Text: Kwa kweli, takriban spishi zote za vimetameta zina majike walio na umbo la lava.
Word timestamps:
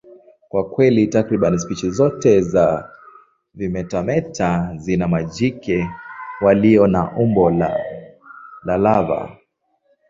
Kwa 0.49 0.69
kweli, 0.69 1.07
takriban 1.07 1.57
spishi 1.57 1.89
zote 1.91 2.41
za 2.41 2.89
vimetameta 3.53 4.73
zina 4.77 5.07
majike 5.07 5.89
walio 6.41 6.87
na 6.87 7.17
umbo 7.17 7.49
la 8.65 8.77
lava. 8.77 9.37